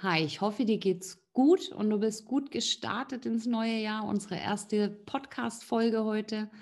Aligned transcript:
Hi, 0.00 0.22
ich 0.22 0.40
hoffe, 0.40 0.64
dir 0.64 0.78
geht's 0.78 1.20
gut 1.32 1.72
und 1.72 1.90
du 1.90 1.98
bist 1.98 2.24
gut 2.24 2.52
gestartet 2.52 3.26
ins 3.26 3.46
neue 3.46 3.80
Jahr. 3.80 4.04
Unsere 4.04 4.36
erste 4.36 4.90
Podcast-Folge 4.90 6.04
heute. 6.04 6.52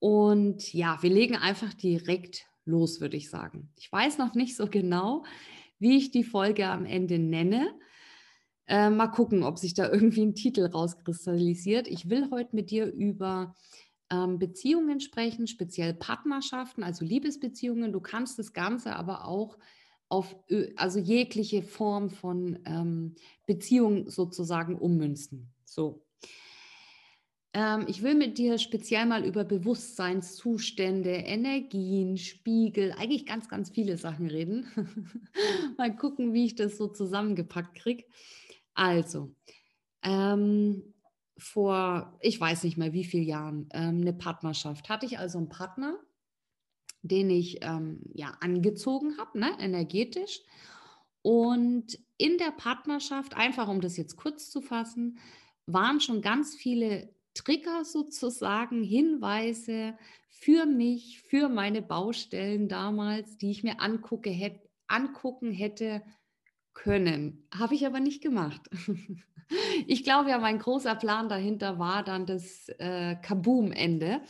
Und 0.00 0.74
ja, 0.74 1.02
wir 1.02 1.08
legen 1.08 1.34
einfach 1.34 1.72
direkt 1.72 2.44
los, 2.66 3.00
würde 3.00 3.16
ich 3.16 3.30
sagen. 3.30 3.72
Ich 3.78 3.90
weiß 3.90 4.18
noch 4.18 4.34
nicht 4.34 4.54
so 4.54 4.66
genau, 4.66 5.24
wie 5.78 5.96
ich 5.96 6.10
die 6.10 6.24
Folge 6.24 6.68
am 6.68 6.84
Ende 6.84 7.18
nenne. 7.18 7.74
Äh, 8.66 8.90
mal 8.90 9.08
gucken, 9.08 9.44
ob 9.44 9.56
sich 9.56 9.72
da 9.72 9.90
irgendwie 9.90 10.26
ein 10.26 10.34
Titel 10.34 10.66
rauskristallisiert. 10.66 11.88
Ich 11.88 12.10
will 12.10 12.28
heute 12.30 12.54
mit 12.54 12.70
dir 12.70 12.92
über 12.92 13.56
ähm, 14.10 14.38
Beziehungen 14.38 15.00
sprechen, 15.00 15.46
speziell 15.46 15.94
Partnerschaften, 15.94 16.82
also 16.82 17.02
Liebesbeziehungen. 17.02 17.94
Du 17.94 18.00
kannst 18.00 18.38
das 18.38 18.52
Ganze 18.52 18.94
aber 18.94 19.26
auch 19.26 19.56
auf 20.08 20.34
also 20.76 20.98
jegliche 20.98 21.62
Form 21.62 22.10
von 22.10 22.58
ähm, 22.64 23.14
Beziehung 23.46 24.08
sozusagen 24.08 24.76
ummünzen. 24.76 25.52
So. 25.64 26.02
Ähm, 27.54 27.86
ich 27.88 28.02
will 28.02 28.14
mit 28.14 28.38
dir 28.38 28.58
speziell 28.58 29.06
mal 29.06 29.24
über 29.24 29.44
Bewusstseinszustände, 29.44 31.10
Energien, 31.10 32.16
Spiegel, 32.16 32.92
eigentlich 32.92 33.26
ganz, 33.26 33.48
ganz 33.48 33.70
viele 33.70 33.96
Sachen 33.96 34.28
reden. 34.28 34.66
mal 35.78 35.94
gucken, 35.94 36.32
wie 36.32 36.46
ich 36.46 36.54
das 36.54 36.76
so 36.76 36.88
zusammengepackt 36.88 37.74
kriege. 37.74 38.04
Also, 38.74 39.34
ähm, 40.02 40.94
vor, 41.36 42.18
ich 42.20 42.40
weiß 42.40 42.64
nicht 42.64 42.76
mehr 42.76 42.92
wie 42.92 43.04
vielen 43.04 43.24
Jahren, 43.24 43.68
ähm, 43.72 44.00
eine 44.00 44.12
Partnerschaft. 44.12 44.88
Hatte 44.88 45.06
ich 45.06 45.18
also 45.18 45.38
einen 45.38 45.48
Partner, 45.48 45.98
den 47.08 47.30
ich 47.30 47.58
ähm, 47.62 48.00
ja 48.14 48.36
angezogen 48.40 49.16
habe, 49.18 49.38
ne, 49.38 49.50
energetisch. 49.58 50.40
Und 51.22 51.98
in 52.16 52.38
der 52.38 52.52
Partnerschaft, 52.52 53.34
einfach 53.34 53.68
um 53.68 53.80
das 53.80 53.96
jetzt 53.96 54.16
kurz 54.16 54.50
zu 54.50 54.60
fassen, 54.60 55.18
waren 55.66 56.00
schon 56.00 56.22
ganz 56.22 56.54
viele 56.54 57.10
Trigger 57.34 57.84
sozusagen, 57.84 58.82
Hinweise 58.82 59.96
für 60.28 60.66
mich, 60.66 61.20
für 61.22 61.48
meine 61.48 61.82
Baustellen 61.82 62.68
damals, 62.68 63.36
die 63.38 63.50
ich 63.50 63.64
mir 63.64 63.80
angucke, 63.80 64.30
hätte, 64.30 64.68
angucken 64.86 65.52
hätte 65.52 66.02
können. 66.74 67.46
Habe 67.56 67.74
ich 67.74 67.86
aber 67.86 68.00
nicht 68.00 68.22
gemacht. 68.22 68.62
Ich 69.86 70.04
glaube 70.04 70.28
ja, 70.28 70.38
mein 70.38 70.58
großer 70.58 70.94
Plan 70.94 71.30
dahinter 71.30 71.78
war 71.78 72.04
dann 72.04 72.26
das 72.26 72.68
äh, 72.78 73.16
Kaboom-Ende 73.16 74.20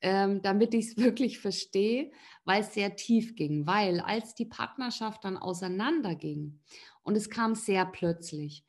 ähm, 0.00 0.42
damit 0.42 0.74
ich 0.74 0.88
es 0.88 0.96
wirklich 0.98 1.38
verstehe, 1.38 2.10
weil 2.44 2.62
es 2.62 2.74
sehr 2.74 2.96
tief 2.96 3.34
ging. 3.34 3.66
Weil 3.66 4.00
als 4.00 4.34
die 4.34 4.46
Partnerschaft 4.46 5.24
dann 5.24 5.36
auseinanderging 5.36 6.60
und 7.02 7.16
es 7.16 7.30
kam 7.30 7.54
sehr 7.54 7.84
plötzlich, 7.86 8.64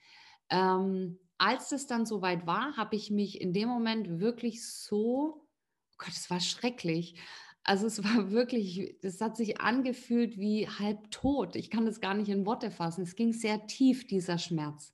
ähm, 0.49 1.19
als 1.37 1.71
es 1.71 1.87
dann 1.87 2.05
soweit 2.05 2.45
war, 2.45 2.75
habe 2.75 2.95
ich 2.95 3.11
mich 3.11 3.39
in 3.39 3.53
dem 3.53 3.69
Moment 3.69 4.19
wirklich 4.19 4.65
so, 4.65 5.45
oh 5.91 5.95
Gott, 5.97 6.09
es 6.11 6.29
war 6.29 6.41
schrecklich. 6.41 7.15
Also 7.63 7.87
es 7.87 8.03
war 8.03 8.31
wirklich, 8.31 8.95
es 9.01 9.21
hat 9.21 9.37
sich 9.37 9.61
angefühlt 9.61 10.37
wie 10.37 10.67
halb 10.67 11.11
tot. 11.11 11.55
Ich 11.55 11.69
kann 11.69 11.85
das 11.85 12.01
gar 12.01 12.13
nicht 12.13 12.29
in 12.29 12.45
Worte 12.45 12.71
fassen. 12.71 13.03
Es 13.03 13.15
ging 13.15 13.31
sehr 13.31 13.67
tief, 13.67 14.05
dieser 14.05 14.37
Schmerz 14.37 14.93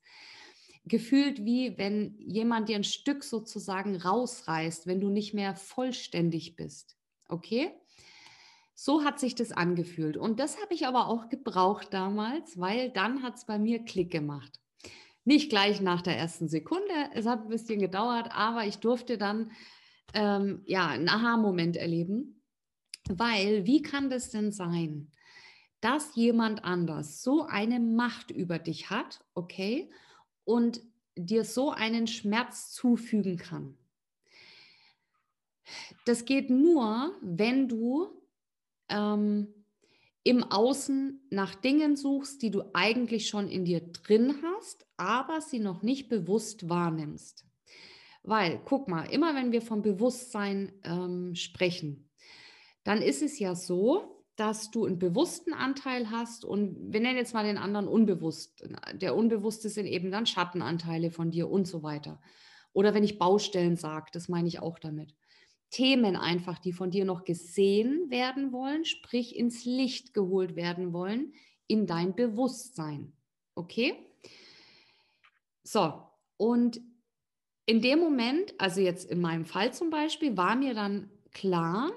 gefühlt 0.85 1.43
wie 1.45 1.77
wenn 1.77 2.15
jemand 2.19 2.69
dir 2.69 2.75
ein 2.75 2.83
Stück 2.83 3.23
sozusagen 3.23 3.95
rausreißt, 3.95 4.87
wenn 4.87 5.01
du 5.01 5.09
nicht 5.09 5.33
mehr 5.33 5.55
vollständig 5.55 6.55
bist. 6.55 6.95
Okay? 7.27 7.71
So 8.75 9.03
hat 9.03 9.19
sich 9.19 9.35
das 9.35 9.51
angefühlt. 9.51 10.17
Und 10.17 10.39
das 10.39 10.61
habe 10.61 10.73
ich 10.73 10.85
aber 10.85 11.07
auch 11.07 11.29
gebraucht 11.29 11.87
damals, 11.91 12.59
weil 12.59 12.91
dann 12.91 13.23
hat 13.23 13.35
es 13.37 13.45
bei 13.45 13.57
mir 13.57 13.83
Klick 13.83 14.11
gemacht. 14.11 14.59
Nicht 15.23 15.49
gleich 15.49 15.81
nach 15.81 16.01
der 16.01 16.17
ersten 16.17 16.47
Sekunde, 16.47 16.93
es 17.13 17.25
hat 17.25 17.43
ein 17.43 17.49
bisschen 17.49 17.79
gedauert, 17.79 18.29
aber 18.31 18.65
ich 18.65 18.77
durfte 18.77 19.17
dann 19.17 19.51
ähm, 20.13 20.61
ja 20.65 20.87
einen 20.87 21.09
Aha-Moment 21.09 21.77
erleben. 21.77 22.43
Weil, 23.07 23.65
wie 23.65 23.81
kann 23.81 24.09
das 24.09 24.29
denn 24.29 24.51
sein, 24.51 25.11
dass 25.79 26.15
jemand 26.15 26.63
anders 26.63 27.21
so 27.21 27.43
eine 27.43 27.79
Macht 27.79 28.31
über 28.31 28.59
dich 28.59 28.89
hat, 28.89 29.19
okay, 29.35 29.89
und 30.45 30.81
dir 31.17 31.43
so 31.43 31.71
einen 31.71 32.07
Schmerz 32.07 32.71
zufügen 32.71 33.37
kann. 33.37 33.77
Das 36.05 36.25
geht 36.25 36.49
nur, 36.49 37.15
wenn 37.21 37.67
du 37.67 38.21
ähm, 38.89 39.53
im 40.23 40.43
Außen 40.43 41.27
nach 41.29 41.55
Dingen 41.55 41.95
suchst, 41.95 42.41
die 42.41 42.51
du 42.51 42.63
eigentlich 42.73 43.27
schon 43.27 43.47
in 43.47 43.65
dir 43.65 43.81
drin 43.81 44.35
hast, 44.43 44.85
aber 44.97 45.41
sie 45.41 45.59
noch 45.59 45.81
nicht 45.81 46.09
bewusst 46.09 46.69
wahrnimmst. 46.69 47.45
Weil, 48.23 48.59
guck 48.65 48.87
mal, 48.87 49.03
immer 49.03 49.35
wenn 49.35 49.51
wir 49.51 49.61
vom 49.61 49.83
Bewusstsein 49.83 50.71
ähm, 50.83 51.35
sprechen, 51.35 52.09
dann 52.83 53.01
ist 53.01 53.21
es 53.21 53.37
ja 53.37 53.53
so, 53.53 54.14
dass 54.35 54.69
du 54.69 54.85
einen 54.85 54.99
bewussten 54.99 55.53
Anteil 55.53 56.11
hast 56.11 56.43
und 56.43 56.93
wir 56.93 56.99
nennen 56.99 57.17
jetzt 57.17 57.33
mal 57.33 57.45
den 57.45 57.57
anderen 57.57 57.87
unbewusst. 57.87 58.67
Der 58.93 59.15
Unbewusste 59.15 59.69
sind 59.69 59.85
eben 59.85 60.11
dann 60.11 60.25
Schattenanteile 60.25 61.11
von 61.11 61.31
dir 61.31 61.49
und 61.49 61.67
so 61.67 61.83
weiter. 61.83 62.21
Oder 62.73 62.93
wenn 62.93 63.05
ich 63.05 63.17
Baustellen 63.17 63.77
sage, 63.77 64.07
das 64.11 64.27
meine 64.27 64.49
ich 64.49 64.59
auch 64.59 64.77
damit. 64.79 65.15
Themen 65.69 66.15
einfach, 66.15 66.59
die 66.59 66.73
von 66.73 66.91
dir 66.91 67.05
noch 67.05 67.23
gesehen 67.23 68.09
werden 68.09 68.51
wollen, 68.51 68.83
sprich 68.85 69.35
ins 69.35 69.65
Licht 69.65 70.13
geholt 70.13 70.55
werden 70.55 70.91
wollen, 70.91 71.33
in 71.67 71.87
dein 71.87 72.15
Bewusstsein. 72.15 73.13
Okay? 73.55 73.95
So, 75.63 76.03
und 76.37 76.81
in 77.65 77.81
dem 77.81 77.99
Moment, 77.99 78.53
also 78.57 78.81
jetzt 78.81 79.09
in 79.09 79.21
meinem 79.21 79.45
Fall 79.45 79.73
zum 79.73 79.89
Beispiel, 79.89 80.37
war 80.37 80.55
mir 80.55 80.73
dann 80.73 81.09
klar, 81.31 81.91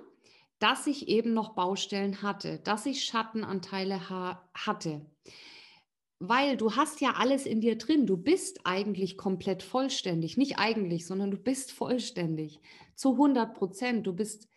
dass 0.58 0.86
ich 0.86 1.08
eben 1.08 1.34
noch 1.34 1.54
Baustellen 1.54 2.22
hatte, 2.22 2.58
dass 2.60 2.86
ich 2.86 3.04
Schattenanteile 3.04 4.08
ha 4.10 4.48
hatte. 4.54 5.06
Weil 6.20 6.56
du 6.56 6.74
hast 6.74 7.00
ja 7.00 7.12
alles 7.12 7.46
in 7.46 7.60
dir 7.60 7.78
drin. 7.78 8.06
Du 8.06 8.16
bist 8.16 8.60
eigentlich 8.64 9.16
komplett 9.16 9.62
vollständig. 9.62 10.36
Nicht 10.36 10.58
eigentlich, 10.58 11.06
sondern 11.06 11.30
du 11.30 11.36
bist 11.36 11.70
vollständig. 11.70 12.60
Zu 12.96 13.12
100 13.12 13.54
Prozent. 13.54 14.06
Du 14.06 14.12
bist 14.12 14.48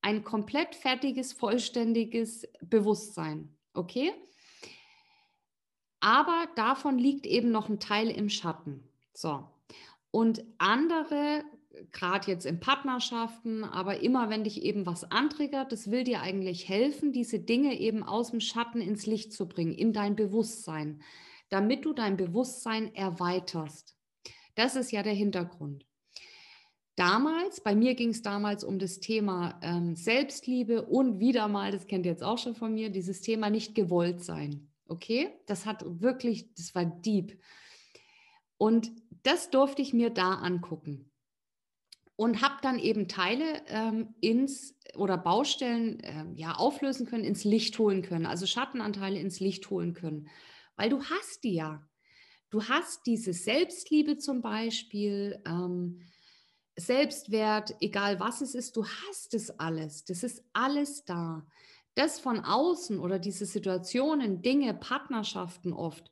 ein 0.00 0.22
komplett 0.22 0.76
fertiges, 0.76 1.32
vollständiges 1.32 2.46
Bewusstsein. 2.60 3.56
Okay? 3.74 4.12
Aber 5.98 6.46
davon 6.54 6.98
liegt 6.98 7.26
eben 7.26 7.50
noch 7.50 7.68
ein 7.68 7.80
Teil 7.80 8.10
im 8.10 8.28
Schatten. 8.28 8.88
So. 9.12 9.48
Und 10.12 10.44
andere 10.58 11.42
gerade 11.92 12.30
jetzt 12.30 12.46
in 12.46 12.60
Partnerschaften, 12.60 13.64
aber 13.64 14.00
immer 14.00 14.30
wenn 14.30 14.44
dich 14.44 14.62
eben 14.62 14.86
was 14.86 15.10
antriggert, 15.10 15.72
das 15.72 15.90
will 15.90 16.04
dir 16.04 16.20
eigentlich 16.20 16.68
helfen, 16.68 17.12
diese 17.12 17.38
Dinge 17.38 17.78
eben 17.78 18.02
aus 18.02 18.30
dem 18.30 18.40
Schatten 18.40 18.80
ins 18.80 19.06
Licht 19.06 19.32
zu 19.32 19.46
bringen, 19.48 19.74
in 19.74 19.92
dein 19.92 20.16
Bewusstsein, 20.16 21.02
damit 21.48 21.84
du 21.84 21.92
dein 21.92 22.16
Bewusstsein 22.16 22.94
erweiterst. 22.94 23.96
Das 24.54 24.76
ist 24.76 24.90
ja 24.90 25.02
der 25.02 25.14
Hintergrund. 25.14 25.84
Damals, 26.96 27.60
bei 27.60 27.76
mir 27.76 27.94
ging 27.94 28.08
es 28.08 28.22
damals 28.22 28.64
um 28.64 28.80
das 28.80 28.98
Thema 28.98 29.60
ähm, 29.62 29.94
Selbstliebe 29.94 30.84
und 30.86 31.20
wieder 31.20 31.46
mal, 31.46 31.70
das 31.70 31.86
kennt 31.86 32.06
ihr 32.06 32.12
jetzt 32.12 32.24
auch 32.24 32.38
schon 32.38 32.56
von 32.56 32.74
mir, 32.74 32.90
dieses 32.90 33.20
Thema 33.20 33.50
nicht 33.50 33.76
gewollt 33.76 34.24
sein. 34.24 34.68
Okay, 34.88 35.28
das 35.46 35.64
hat 35.64 35.84
wirklich, 35.86 36.52
das 36.54 36.74
war 36.74 36.84
deep. 36.84 37.40
Und 38.56 38.90
das 39.22 39.50
durfte 39.50 39.80
ich 39.80 39.92
mir 39.92 40.10
da 40.10 40.32
angucken 40.34 41.07
und 42.18 42.42
habe 42.42 42.56
dann 42.62 42.80
eben 42.80 43.06
Teile 43.06 43.62
ähm, 43.68 44.16
ins 44.20 44.76
oder 44.96 45.16
Baustellen 45.16 46.00
äh, 46.00 46.24
ja 46.34 46.54
auflösen 46.54 47.06
können, 47.06 47.22
ins 47.22 47.44
Licht 47.44 47.78
holen 47.78 48.02
können, 48.02 48.26
also 48.26 48.44
Schattenanteile 48.44 49.20
ins 49.20 49.38
Licht 49.38 49.70
holen 49.70 49.94
können, 49.94 50.28
weil 50.74 50.90
du 50.90 51.00
hast 51.04 51.44
die 51.44 51.54
ja. 51.54 51.88
Du 52.50 52.64
hast 52.64 53.06
diese 53.06 53.32
Selbstliebe 53.32 54.18
zum 54.18 54.42
Beispiel, 54.42 55.40
ähm, 55.46 56.00
Selbstwert, 56.76 57.76
egal 57.80 58.18
was 58.18 58.40
es 58.40 58.56
ist, 58.56 58.76
du 58.76 58.84
hast 58.84 59.34
es 59.34 59.50
alles. 59.60 60.04
Das 60.04 60.24
ist 60.24 60.42
alles 60.52 61.04
da. 61.04 61.46
Das 61.94 62.18
von 62.18 62.40
außen 62.40 62.98
oder 62.98 63.20
diese 63.20 63.46
Situationen, 63.46 64.42
Dinge, 64.42 64.74
Partnerschaften 64.74 65.72
oft, 65.72 66.10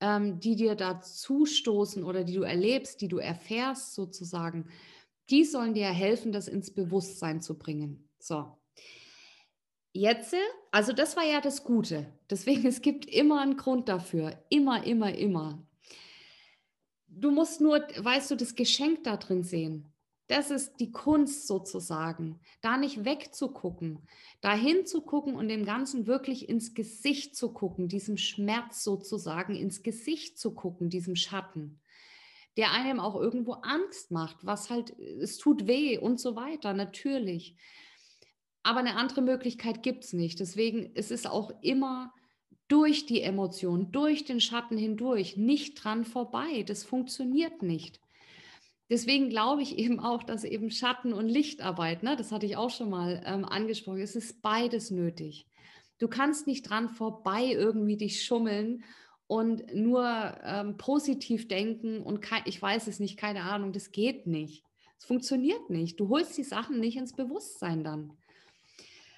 ähm, 0.00 0.40
die 0.40 0.56
dir 0.56 0.74
da 0.74 1.00
zustoßen 1.00 2.02
oder 2.02 2.24
die 2.24 2.34
du 2.34 2.42
erlebst, 2.42 3.00
die 3.02 3.08
du 3.08 3.18
erfährst 3.18 3.94
sozusagen, 3.94 4.68
die 5.30 5.44
sollen 5.44 5.74
dir 5.74 5.86
helfen, 5.86 6.32
das 6.32 6.48
ins 6.48 6.72
Bewusstsein 6.72 7.40
zu 7.40 7.58
bringen. 7.58 8.08
So. 8.18 8.58
Jetzt, 9.92 10.34
also 10.72 10.92
das 10.92 11.16
war 11.16 11.24
ja 11.24 11.40
das 11.40 11.64
Gute. 11.64 12.12
Deswegen, 12.28 12.66
es 12.66 12.82
gibt 12.82 13.06
immer 13.06 13.40
einen 13.40 13.56
Grund 13.56 13.88
dafür. 13.88 14.42
Immer, 14.50 14.84
immer, 14.84 15.14
immer. 15.14 15.66
Du 17.06 17.30
musst 17.30 17.60
nur, 17.60 17.78
weißt 17.78 18.32
du, 18.32 18.34
das 18.34 18.56
Geschenk 18.56 19.04
da 19.04 19.16
drin 19.16 19.44
sehen. 19.44 19.94
Das 20.26 20.50
ist 20.50 20.76
die 20.80 20.90
Kunst 20.90 21.46
sozusagen, 21.46 22.40
da 22.62 22.78
nicht 22.78 23.04
wegzugucken, 23.04 24.08
da 24.40 24.54
hinzugucken 24.54 25.34
und 25.36 25.48
dem 25.48 25.66
Ganzen 25.66 26.06
wirklich 26.06 26.48
ins 26.48 26.72
Gesicht 26.72 27.36
zu 27.36 27.52
gucken, 27.52 27.88
diesem 27.88 28.16
Schmerz 28.16 28.82
sozusagen 28.82 29.54
ins 29.54 29.82
Gesicht 29.82 30.38
zu 30.38 30.54
gucken, 30.54 30.88
diesem 30.88 31.14
Schatten, 31.14 31.78
der 32.56 32.72
einem 32.72 33.00
auch 33.00 33.16
irgendwo 33.16 33.52
Angst 33.52 34.10
macht, 34.10 34.44
was 34.44 34.70
halt, 34.70 34.98
es 34.98 35.38
tut 35.38 35.66
weh 35.66 35.98
und 35.98 36.20
so 36.20 36.36
weiter, 36.36 36.72
natürlich. 36.72 37.56
Aber 38.62 38.80
eine 38.80 38.96
andere 38.96 39.22
Möglichkeit 39.22 39.82
gibt 39.82 40.04
es 40.04 40.12
nicht. 40.12 40.40
Deswegen 40.40 40.90
es 40.94 41.10
ist 41.10 41.26
es 41.26 41.30
auch 41.30 41.52
immer 41.62 42.12
durch 42.68 43.06
die 43.06 43.20
Emotion, 43.20 43.92
durch 43.92 44.24
den 44.24 44.40
Schatten 44.40 44.78
hindurch, 44.78 45.36
nicht 45.36 45.82
dran 45.82 46.04
vorbei. 46.04 46.62
Das 46.62 46.84
funktioniert 46.84 47.62
nicht. 47.62 48.00
Deswegen 48.90 49.28
glaube 49.28 49.62
ich 49.62 49.78
eben 49.78 50.00
auch, 50.00 50.22
dass 50.22 50.44
eben 50.44 50.70
Schatten- 50.70 51.14
und 51.14 51.28
Lichtarbeit, 51.28 52.02
ne, 52.02 52.16
das 52.16 52.32
hatte 52.32 52.46
ich 52.46 52.56
auch 52.56 52.70
schon 52.70 52.90
mal 52.90 53.22
ähm, 53.26 53.44
angesprochen, 53.44 54.00
es 54.00 54.14
ist 54.14 54.42
beides 54.42 54.90
nötig. 54.90 55.46
Du 55.98 56.08
kannst 56.08 56.46
nicht 56.46 56.68
dran 56.68 56.88
vorbei 56.88 57.46
irgendwie 57.46 57.96
dich 57.96 58.24
schummeln 58.24 58.84
und 59.26 59.74
nur 59.74 60.36
ähm, 60.44 60.76
positiv 60.76 61.48
denken 61.48 62.02
und 62.02 62.20
kein, 62.20 62.42
ich 62.44 62.60
weiß 62.60 62.86
es 62.86 63.00
nicht, 63.00 63.16
keine 63.16 63.42
Ahnung, 63.42 63.72
das 63.72 63.90
geht 63.92 64.26
nicht. 64.26 64.64
Es 64.98 65.04
funktioniert 65.04 65.70
nicht. 65.70 65.98
Du 65.98 66.08
holst 66.08 66.36
die 66.36 66.44
Sachen 66.44 66.80
nicht 66.80 66.96
ins 66.96 67.14
Bewusstsein 67.14 67.84
dann. 67.84 68.12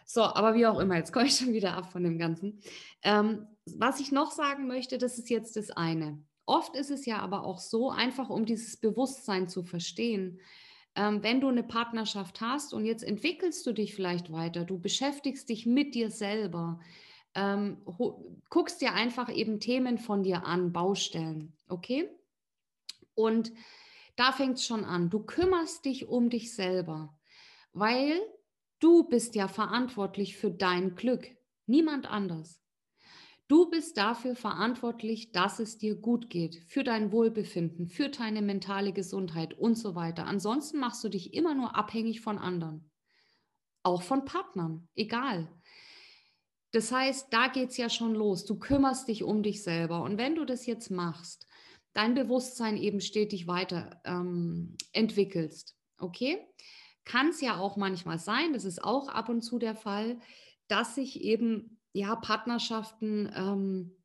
So, 0.05 0.23
aber 0.23 0.55
wie 0.55 0.67
auch 0.67 0.79
immer, 0.79 0.97
jetzt 0.97 1.13
komme 1.13 1.27
ich 1.27 1.37
schon 1.37 1.53
wieder 1.53 1.75
ab 1.75 1.91
von 1.91 2.05
dem 2.05 2.19
Ganzen. 2.19 2.61
Ähm, 3.03 3.47
was 3.67 3.99
ich 3.99 4.13
noch 4.13 4.31
sagen 4.31 4.69
möchte, 4.69 4.99
das 4.99 5.19
ist 5.19 5.29
jetzt 5.31 5.57
das 5.57 5.71
eine. 5.71 6.23
Oft 6.47 6.77
ist 6.77 6.91
es 6.91 7.07
ja 7.07 7.19
aber 7.19 7.45
auch 7.45 7.59
so, 7.59 7.91
einfach 7.91 8.31
um 8.31 8.47
dieses 8.47 8.77
Bewusstsein 8.77 9.49
zu 9.49 9.65
verstehen. 9.65 10.41
Ähm, 10.95 11.25
wenn 11.25 11.41
du 11.41 11.49
eine 11.49 11.65
Partnerschaft 11.65 12.41
hast 12.41 12.73
und 12.73 12.85
jetzt 12.85 13.03
entwickelst 13.03 13.67
du 13.67 13.73
dich 13.73 13.95
vielleicht 13.95 14.31
weiter, 14.33 14.65
du 14.65 14.79
beschäftigst 14.79 15.49
dich 15.49 15.67
mit 15.67 15.97
dir 15.97 16.11
selber, 16.11 16.81
ähm, 17.37 17.83
guckst 18.49 18.81
dir 18.81 18.95
einfach 18.95 19.33
eben 19.33 19.61
Themen 19.61 19.99
von 19.99 20.23
dir 20.23 20.45
an, 20.45 20.73
Baustellen, 20.73 21.55
okay? 21.69 22.09
Und 23.15 23.53
da 24.17 24.33
fängt 24.33 24.57
es 24.57 24.67
schon 24.67 24.85
an. 24.85 25.11
Du 25.11 25.21
kümmerst 25.21 25.85
dich 25.85 26.09
um 26.09 26.31
dich 26.31 26.55
selber, 26.55 27.17
weil 27.73 28.19
du 28.81 29.05
bist 29.05 29.35
ja 29.35 29.47
verantwortlich 29.49 30.37
für 30.37 30.51
dein 30.51 30.97
Glück, 30.97 31.27
niemand 31.67 32.11
anders. 32.11 32.63
Du 33.49 33.71
bist 33.71 33.97
dafür 33.97 34.35
verantwortlich, 34.35 35.31
dass 35.31 35.61
es 35.61 35.79
dir 35.79 35.95
gut 35.95 36.31
geht, 36.31 36.57
für 36.67 36.83
dein 36.83 37.13
Wohlbefinden, 37.13 37.87
für 37.87 38.09
deine 38.09 38.43
mentale 38.43 38.93
Gesundheit 38.93 39.55
und 39.55 39.77
so 39.77 39.95
weiter. 39.95 40.27
Ansonsten 40.27 40.81
machst 40.81 41.05
du 41.05 41.09
dich 41.09 41.33
immer 41.33 41.55
nur 41.55 41.77
abhängig 41.77 42.23
von 42.23 42.39
anderen, 42.39 42.91
auch 43.85 44.03
von 44.03 44.25
Partnern, 44.25 44.89
egal. 44.97 45.49
Das 46.77 46.93
heißt, 46.93 47.29
da 47.31 47.49
geht 47.49 47.71
es 47.71 47.79
ja 47.79 47.89
schon 47.89 48.15
los. 48.15 48.45
Du 48.45 48.59
kümmerst 48.59 49.09
dich 49.09 49.25
um 49.25 49.43
dich 49.43 49.63
selber. 49.63 50.03
Und 50.03 50.19
wenn 50.19 50.35
du 50.35 50.45
das 50.45 50.67
jetzt 50.67 50.91
machst, 50.91 51.47
dein 51.95 52.13
Bewusstsein 52.13 52.77
eben 52.77 53.01
stetig 53.01 53.47
weiter 53.47 53.99
ähm, 54.05 54.77
entwickelst, 54.93 55.75
okay? 55.99 56.37
Kann 57.07 57.29
es 57.29 57.41
ja 57.41 57.57
auch 57.59 57.79
manchmal 57.79 58.19
sein, 58.19 58.53
das 58.53 58.67
ist 58.67 58.85
auch 58.85 59.09
ab 59.09 59.31
und 59.31 59.41
zu 59.41 59.59
der 59.59 59.75
Fall, 59.75 60.19
dass 60.69 60.97
sich 60.97 61.23
eben 61.23 61.79
ja, 61.95 62.15
Partnerschaften, 62.15 63.33
ähm, 63.35 63.97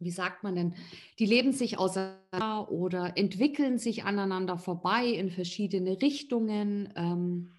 wie 0.00 0.10
sagt 0.10 0.42
man 0.42 0.56
denn, 0.56 0.74
die 1.20 1.26
leben 1.26 1.52
sich 1.52 1.78
auseinander 1.78 2.72
oder 2.72 3.16
entwickeln 3.16 3.78
sich 3.78 4.02
aneinander 4.02 4.58
vorbei 4.58 5.06
in 5.06 5.30
verschiedene 5.30 6.02
Richtungen. 6.02 6.92
Ähm, 6.96 7.52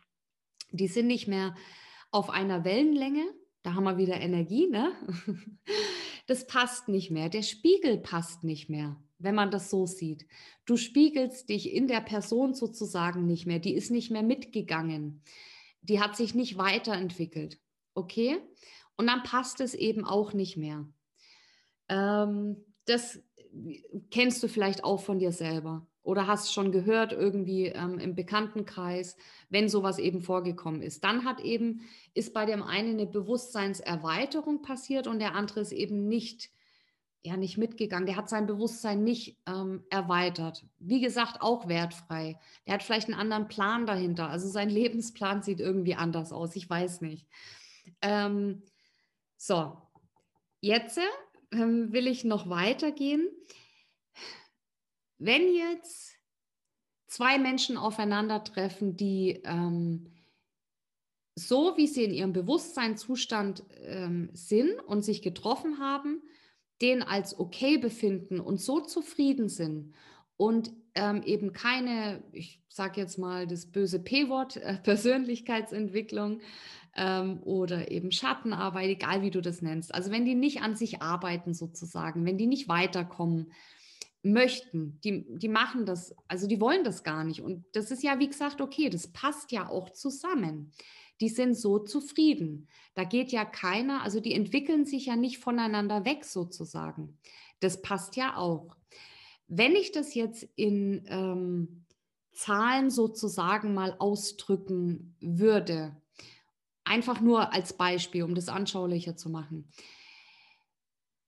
die 0.72 0.90
sind 0.90 1.08
nicht 1.08 1.30
mehr 1.30 1.56
auf 2.12 2.30
einer 2.30 2.66
Wellenlänge. 2.66 3.24
Da 3.66 3.74
haben 3.74 3.86
wir 3.86 3.98
wieder 3.98 4.22
Energie, 4.22 4.68
ne? 4.68 4.94
Das 6.28 6.48
passt 6.48 6.88
nicht 6.88 7.12
mehr. 7.12 7.30
Der 7.30 7.44
Spiegel 7.44 8.00
passt 8.00 8.44
nicht 8.44 8.68
mehr, 8.68 9.00
wenn 9.20 9.36
man 9.36 9.52
das 9.52 9.70
so 9.70 9.86
sieht. 9.86 10.26
Du 10.66 10.76
spiegelst 10.76 11.50
dich 11.50 11.72
in 11.72 11.88
der 11.88 12.02
Person 12.02 12.56
sozusagen 12.56 13.28
nicht 13.28 13.46
mehr. 13.46 13.60
Die 13.60 13.76
ist 13.76 13.92
nicht 13.92 14.10
mehr 14.10 14.24
mitgegangen. 14.24 15.22
Die 15.82 16.00
hat 16.00 16.16
sich 16.16 16.34
nicht 16.34 16.58
weiterentwickelt. 16.58 17.60
Okay? 17.94 18.40
Und 18.98 19.06
dann 19.06 19.22
passt 19.22 19.62
es 19.62 19.76
eben 19.76 20.04
auch 20.04 20.34
nicht 20.34 20.58
mehr. 20.58 20.88
Ähm, 21.90 22.58
das 22.86 23.20
kennst 24.10 24.42
du 24.42 24.48
vielleicht 24.48 24.84
auch 24.84 25.02
von 25.02 25.20
dir 25.20 25.32
selber 25.32 25.88
oder 26.06 26.28
hast 26.28 26.54
schon 26.54 26.72
gehört 26.72 27.12
irgendwie 27.12 27.66
ähm, 27.66 27.98
im 27.98 28.14
Bekanntenkreis, 28.14 29.18
wenn 29.50 29.68
sowas 29.68 29.98
eben 29.98 30.22
vorgekommen 30.22 30.84
ist. 30.84 31.04
Dann 31.04 31.26
hat 31.26 31.40
eben, 31.40 31.82
ist 32.14 32.32
bei 32.34 32.46
dem 32.46 32.62
einen 32.62 32.94
eine 32.94 33.08
Bewusstseinserweiterung 33.08 34.62
passiert 34.62 35.08
und 35.08 35.18
der 35.18 35.34
andere 35.34 35.62
ist 35.62 35.72
eben 35.72 36.08
nicht, 36.08 36.52
ja, 37.24 37.38
nicht 37.38 37.58
mitgegangen. 37.58 38.06
Der 38.06 38.18
hat 38.18 38.30
sein 38.30 38.46
Bewusstsein 38.46 39.04
nicht 39.04 39.40
ähm, 39.48 39.84
erweitert. 39.90 40.64
Wie 40.78 41.02
gesagt, 41.02 41.42
auch 41.42 41.68
wertfrei. 41.68 42.40
Der 42.68 42.76
hat 42.76 42.84
vielleicht 42.84 43.08
einen 43.08 43.20
anderen 43.20 43.48
Plan 43.48 43.88
dahinter. 43.88 44.30
Also 44.30 44.48
sein 44.48 44.70
Lebensplan 44.70 45.42
sieht 45.42 45.60
irgendwie 45.60 45.96
anders 45.96 46.32
aus. 46.32 46.56
Ich 46.56 46.70
weiß 46.70 47.02
nicht. 47.02 47.28
Ähm, 48.04 48.62
so, 49.38 49.76
jetzt 50.62 51.00
ähm, 51.52 51.92
will 51.92 52.06
ich 52.06 52.26
noch 52.26 52.48
weitergehen. 52.48 53.28
Wenn 55.18 55.54
jetzt 55.54 56.16
zwei 57.08 57.38
Menschen 57.38 57.78
aufeinandertreffen, 57.78 58.98
die 58.98 59.42
ähm, 59.44 60.12
so 61.36 61.76
wie 61.76 61.88
sie 61.88 62.06
in 62.06 62.14
ihrem 62.14 62.34
Bewusstseinszustand 62.34 63.64
ähm, 63.84 64.30
sind 64.34 64.80
und 64.88 65.04
sich 65.04 65.22
getroffen 65.22 65.80
haben, 65.80 66.22
den 66.82 67.04
als 67.04 67.38
okay 67.38 67.78
befinden 67.78 68.40
und 68.40 68.62
so 68.62 68.80
zufrieden 68.80 69.50
sind 69.50 69.94
und 70.38 70.72
ähm, 70.96 71.24
eben 71.24 71.52
keine, 71.52 72.24
ich 72.32 72.62
sage 72.70 73.02
jetzt 73.02 73.18
mal 73.18 73.48
das 73.48 73.66
böse 73.66 74.00
P-Wort, 74.00 74.58
äh, 74.58 74.78
Persönlichkeitsentwicklung 74.84 76.42
ähm, 76.96 77.42
oder 77.44 77.92
eben 77.92 78.12
Schattenarbeit, 78.12 78.90
egal 78.90 79.22
wie 79.22 79.32
du 79.32 79.42
das 79.42 79.62
nennst. 79.62 79.94
Also 79.94 80.12
wenn 80.12 80.26
die 80.26 80.36
nicht 80.36 80.62
an 80.62 80.76
sich 80.76 81.02
arbeiten 81.02 81.54
sozusagen, 81.54 82.26
wenn 82.26 82.38
die 82.38 82.48
nicht 82.48 82.70
weiterkommen 82.70 83.52
möchten, 84.26 85.00
die, 85.04 85.26
die 85.38 85.48
machen 85.48 85.86
das, 85.86 86.16
also 86.28 86.48
die 86.48 86.60
wollen 86.60 86.84
das 86.84 87.04
gar 87.04 87.24
nicht. 87.24 87.42
Und 87.42 87.66
das 87.74 87.92
ist 87.92 88.04
ja, 88.04 88.20
wie 88.20 88.28
gesagt, 88.28 88.62
okay, 88.62 88.90
das 88.90 89.08
passt 89.08 89.52
ja 89.52 89.70
auch 89.70 89.92
zusammen. 89.92 90.72
Die 91.22 91.30
sind 91.30 91.56
so 91.56 91.80
zufrieden. 91.80 92.68
Da 92.94 93.04
geht 93.04 93.32
ja 93.32 93.46
keiner, 93.46 94.04
also 94.04 94.20
die 94.20 94.34
entwickeln 94.34 94.86
sich 94.86 95.06
ja 95.06 95.16
nicht 95.16 95.38
voneinander 95.38 96.06
weg 96.06 96.26
sozusagen. 96.26 97.18
Das 97.60 97.82
passt 97.82 98.16
ja 98.16 98.36
auch. 98.36 98.76
Wenn 99.48 99.76
ich 99.76 99.92
das 99.92 100.14
jetzt 100.14 100.44
in 100.56 101.06
ähm, 101.08 101.86
Zahlen 102.34 102.90
sozusagen 102.90 103.74
mal 103.74 103.96
ausdrücken 104.00 105.16
würde, 105.22 105.96
Einfach 106.88 107.20
nur 107.20 107.52
als 107.52 107.74
Beispiel, 107.74 108.22
um 108.22 108.36
das 108.36 108.48
anschaulicher 108.48 109.18
zu 109.18 109.30
machen. 109.30 109.68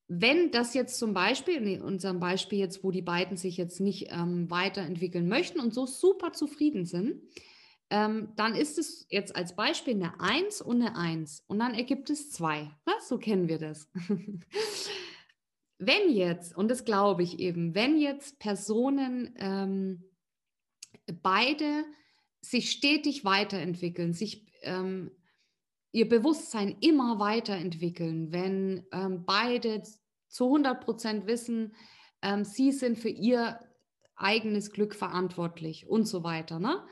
Wenn 0.08 0.52
das 0.52 0.74
jetzt 0.74 0.98
zum 0.98 1.14
Beispiel, 1.14 1.56
in 1.56 1.82
unserem 1.82 2.20
Beispiel 2.20 2.60
jetzt, 2.60 2.84
wo 2.84 2.92
die 2.92 3.02
beiden 3.02 3.36
sich 3.36 3.58
jetzt 3.58 3.80
nicht 3.80 4.08
ähm, 4.10 4.50
weiterentwickeln 4.50 5.28
möchten 5.28 5.60
und 5.60 5.74
so 5.74 5.86
super 5.86 6.32
zufrieden 6.32 6.86
sind, 6.86 7.22
ähm, 7.90 8.34
dann 8.36 8.56
ist 8.56 8.78
es 8.78 9.06
jetzt 9.10 9.36
als 9.36 9.56
Beispiel 9.56 9.96
eine 9.96 10.20
1 10.20 10.62
und 10.62 10.82
eine 10.82 10.96
1 10.96 11.44
und 11.48 11.60
dann 11.60 11.74
ergibt 11.74 12.10
es 12.10 12.32
2. 12.32 12.70
So 13.02 13.18
kennen 13.18 13.48
wir 13.48 13.60
das. 13.60 13.90
wenn 15.78 16.12
jetzt, 16.12 16.56
und 16.56 16.70
das 16.70 16.86
glaube 16.86 17.24
ich 17.24 17.40
eben, 17.40 17.76
wenn 17.76 17.98
jetzt 17.98 18.40
Personen 18.40 19.34
ähm, 19.38 20.04
beide 21.22 21.86
sich 22.42 22.72
stetig 22.72 23.26
weiterentwickeln, 23.26 24.14
sich 24.14 24.48
ähm, 24.62 25.12
ihr 25.91 26.08
Bewusstsein 26.08 26.77
immer 26.82 27.20
weiterentwickeln, 27.20 28.32
wenn 28.32 28.86
ähm, 28.91 29.24
beide 29.25 29.84
zu 30.27 30.46
100 30.46 30.84
Prozent 30.84 31.27
wissen, 31.27 31.74
ähm, 32.22 32.44
sie 32.44 32.72
sind 32.72 32.98
für 32.98 33.10
ihr 33.10 33.60
eigenes 34.15 34.72
Glück 34.72 34.96
verantwortlich 34.96 35.88
und 35.88 36.06
so 36.06 36.24
weiter, 36.24 36.60
ne? 36.60 36.86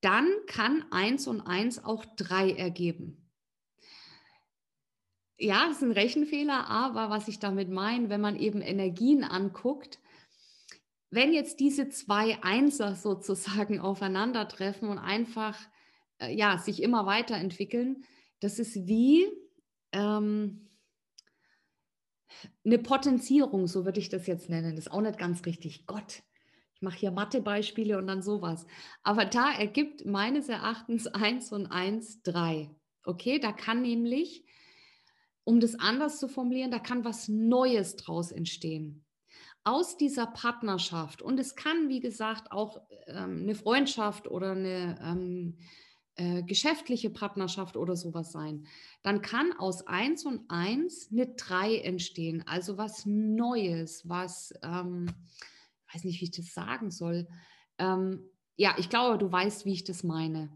dann 0.00 0.28
kann 0.46 0.84
eins 0.90 1.26
und 1.26 1.40
eins 1.40 1.82
auch 1.82 2.04
drei 2.16 2.50
ergeben. 2.50 3.30
Ja, 5.38 5.66
das 5.66 5.78
ist 5.78 5.82
ein 5.82 5.92
Rechenfehler, 5.92 6.68
aber 6.68 7.10
was 7.10 7.28
ich 7.28 7.38
damit 7.38 7.70
meine, 7.70 8.08
wenn 8.10 8.20
man 8.20 8.36
eben 8.36 8.60
Energien 8.60 9.24
anguckt, 9.24 9.98
wenn 11.10 11.32
jetzt 11.32 11.60
diese 11.60 11.88
zwei 11.88 12.42
Einser 12.42 12.94
sozusagen 12.96 13.80
aufeinandertreffen 13.80 14.88
und 14.88 14.98
einfach 14.98 15.58
äh, 16.18 16.34
ja, 16.34 16.58
sich 16.58 16.82
immer 16.82 17.06
weiterentwickeln. 17.06 18.04
Das 18.40 18.58
ist 18.58 18.86
wie 18.86 19.26
ähm, 19.92 20.68
eine 22.64 22.78
Potenzierung, 22.78 23.66
so 23.66 23.84
würde 23.84 24.00
ich 24.00 24.08
das 24.08 24.26
jetzt 24.26 24.48
nennen. 24.48 24.76
Das 24.76 24.86
ist 24.86 24.92
auch 24.92 25.00
nicht 25.00 25.18
ganz 25.18 25.44
richtig. 25.46 25.86
Gott, 25.86 26.22
ich 26.74 26.82
mache 26.82 26.98
hier 26.98 27.10
Mathebeispiele 27.10 27.96
und 27.98 28.06
dann 28.06 28.22
sowas. 28.22 28.66
Aber 29.02 29.24
da 29.24 29.52
ergibt 29.52 30.04
meines 30.04 30.48
Erachtens 30.48 31.06
1 31.06 31.52
und 31.52 31.66
1 31.66 32.22
3. 32.22 32.70
Okay, 33.04 33.38
da 33.38 33.52
kann 33.52 33.82
nämlich, 33.82 34.44
um 35.44 35.60
das 35.60 35.78
anders 35.78 36.18
zu 36.18 36.28
formulieren, 36.28 36.70
da 36.70 36.78
kann 36.78 37.04
was 37.04 37.28
Neues 37.28 37.96
draus 37.96 38.32
entstehen. 38.32 39.04
Aus 39.62 39.96
dieser 39.96 40.26
Partnerschaft. 40.26 41.22
Und 41.22 41.38
es 41.38 41.54
kann, 41.54 41.88
wie 41.88 42.00
gesagt, 42.00 42.52
auch 42.52 42.78
ähm, 43.06 43.42
eine 43.42 43.54
Freundschaft 43.54 44.28
oder 44.28 44.52
eine 44.52 44.98
ähm, 45.02 45.58
äh, 46.16 46.42
geschäftliche 46.42 47.10
Partnerschaft 47.10 47.76
oder 47.76 47.96
sowas 47.96 48.32
sein. 48.32 48.66
Dann 49.02 49.22
kann 49.22 49.52
aus 49.52 49.86
1 49.86 50.24
und 50.26 50.42
1 50.48 51.10
eine 51.12 51.26
3 51.28 51.78
entstehen. 51.78 52.44
Also 52.46 52.78
was 52.78 53.06
Neues, 53.06 54.08
was, 54.08 54.52
ähm, 54.62 55.06
ich 55.88 55.94
weiß 55.94 56.04
nicht, 56.04 56.20
wie 56.20 56.24
ich 56.26 56.30
das 56.30 56.54
sagen 56.54 56.90
soll. 56.90 57.28
Ähm, 57.78 58.22
ja, 58.56 58.74
ich 58.78 58.88
glaube, 58.88 59.18
du 59.18 59.30
weißt, 59.30 59.64
wie 59.64 59.72
ich 59.72 59.84
das 59.84 60.04
meine 60.04 60.50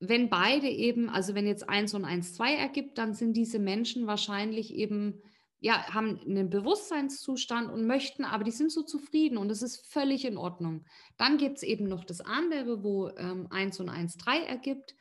wenn 0.00 0.28
beide 0.28 0.68
eben, 0.68 1.08
also 1.08 1.34
wenn 1.34 1.46
jetzt 1.46 1.68
1 1.68 1.94
und 1.94 2.04
1 2.04 2.34
2 2.34 2.54
ergibt, 2.54 2.98
dann 2.98 3.14
sind 3.14 3.36
diese 3.36 3.58
Menschen 3.58 4.06
wahrscheinlich 4.06 4.74
eben, 4.74 5.20
ja, 5.60 5.92
haben 5.92 6.20
einen 6.20 6.50
Bewusstseinszustand 6.50 7.70
und 7.70 7.86
möchten, 7.86 8.24
aber 8.24 8.44
die 8.44 8.52
sind 8.52 8.70
so 8.70 8.82
zufrieden 8.82 9.38
und 9.38 9.48
das 9.48 9.62
ist 9.62 9.86
völlig 9.86 10.24
in 10.24 10.36
Ordnung. 10.36 10.84
Dann 11.16 11.36
gibt 11.36 11.56
es 11.56 11.62
eben 11.62 11.88
noch 11.88 12.04
das 12.04 12.20
andere, 12.20 12.84
wo 12.84 13.08
ähm, 13.08 13.48
1 13.50 13.80
und 13.80 13.88
1 13.88 14.16
3 14.18 14.44
ergibt. 14.44 14.94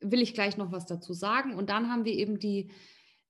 Will 0.00 0.20
ich 0.20 0.34
gleich 0.34 0.56
noch 0.56 0.72
was 0.72 0.86
dazu 0.86 1.12
sagen. 1.12 1.54
Und 1.54 1.70
dann 1.70 1.88
haben 1.90 2.04
wir 2.04 2.14
eben 2.14 2.40
die 2.40 2.72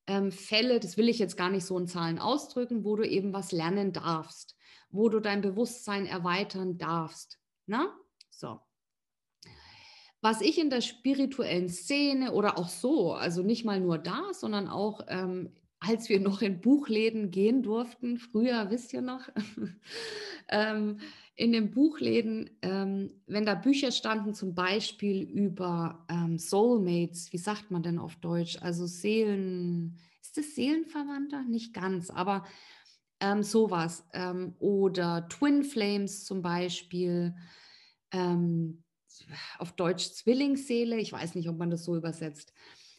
ähm, 0.06 0.32
Fälle, 0.32 0.80
das 0.80 0.96
will 0.96 1.10
ich 1.10 1.18
jetzt 1.18 1.36
gar 1.36 1.50
nicht 1.50 1.66
so 1.66 1.78
in 1.78 1.86
Zahlen 1.86 2.18
ausdrücken, 2.18 2.84
wo 2.84 2.96
du 2.96 3.06
eben 3.06 3.34
was 3.34 3.52
lernen 3.52 3.92
darfst, 3.92 4.56
wo 4.90 5.10
du 5.10 5.20
dein 5.20 5.42
Bewusstsein 5.42 6.06
erweitern 6.06 6.78
darfst. 6.78 7.38
Na? 7.66 7.94
So 8.30 8.60
was 10.22 10.40
ich 10.40 10.58
in 10.58 10.70
der 10.70 10.80
spirituellen 10.80 11.68
Szene 11.68 12.32
oder 12.32 12.56
auch 12.56 12.68
so, 12.68 13.12
also 13.12 13.42
nicht 13.42 13.64
mal 13.64 13.80
nur 13.80 13.98
da, 13.98 14.32
sondern 14.32 14.68
auch 14.68 15.00
ähm, 15.08 15.52
als 15.84 16.08
wir 16.08 16.20
noch 16.20 16.42
in 16.42 16.60
Buchläden 16.60 17.30
gehen 17.30 17.62
durften, 17.62 18.16
früher 18.18 18.70
wisst 18.70 18.92
ihr 18.92 19.02
noch, 19.02 19.28
ähm, 20.48 20.98
in 21.34 21.52
den 21.52 21.72
Buchläden, 21.72 22.50
ähm, 22.62 23.10
wenn 23.26 23.44
da 23.44 23.54
Bücher 23.54 23.90
standen, 23.90 24.32
zum 24.32 24.54
Beispiel 24.54 25.22
über 25.22 26.06
ähm, 26.08 26.38
Soulmates, 26.38 27.32
wie 27.32 27.38
sagt 27.38 27.70
man 27.70 27.82
denn 27.82 27.98
auf 27.98 28.16
Deutsch? 28.16 28.58
Also 28.60 28.86
Seelen, 28.86 29.98
ist 30.20 30.36
das 30.36 30.54
Seelenverwandter? 30.54 31.42
Nicht 31.42 31.74
ganz, 31.74 32.10
aber 32.10 32.44
ähm, 33.18 33.42
sowas. 33.42 34.06
Ähm, 34.12 34.54
oder 34.60 35.28
Twin 35.28 35.64
Flames 35.64 36.24
zum 36.24 36.42
Beispiel. 36.42 37.34
Ähm, 38.12 38.84
auf 39.58 39.72
Deutsch 39.72 40.10
Zwillingsseele, 40.12 40.96
ich 40.96 41.12
weiß 41.12 41.34
nicht, 41.34 41.48
ob 41.48 41.58
man 41.58 41.70
das 41.70 41.84
so 41.84 41.96
übersetzt, 41.96 42.52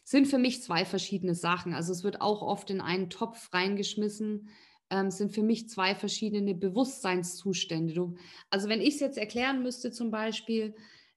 sind 0.04 0.26
für 0.26 0.38
mich 0.38 0.62
zwei 0.62 0.84
verschiedene 0.84 1.34
Sachen. 1.34 1.72
Also 1.74 1.92
es 1.92 2.04
wird 2.04 2.20
auch 2.20 2.42
oft 2.42 2.70
in 2.70 2.80
einen 2.80 3.10
Topf 3.10 3.52
reingeschmissen, 3.52 4.50
ähm, 4.90 5.10
sind 5.10 5.32
für 5.32 5.42
mich 5.42 5.68
zwei 5.68 5.94
verschiedene 5.94 6.54
Bewusstseinszustände. 6.54 7.94
Du, 7.94 8.16
also 8.50 8.68
wenn 8.68 8.82
ich 8.82 8.94
es 8.94 9.00
jetzt 9.00 9.18
erklären 9.18 9.62
müsste, 9.62 9.90
zum 9.90 10.10
Beispiel 10.10 10.74